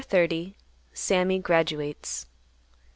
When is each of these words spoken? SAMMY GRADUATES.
SAMMY 0.95 1.37
GRADUATES. 1.37 2.25